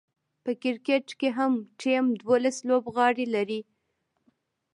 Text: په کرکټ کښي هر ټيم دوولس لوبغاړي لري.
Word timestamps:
په 0.43 0.51
کرکټ 0.61 1.05
کښي 1.19 1.29
هر 1.37 1.51
ټيم 1.81 2.05
دوولس 2.19 2.57
لوبغاړي 2.69 3.25
لري. 3.35 3.61